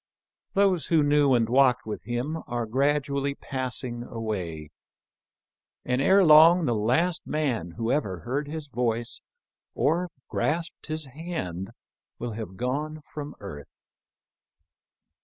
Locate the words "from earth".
13.13-13.83